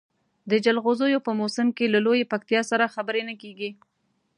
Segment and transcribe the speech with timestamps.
[0.49, 3.69] د جلغوزیو په موسم کې له لویې پکتیا سره خبرې نه کېږي.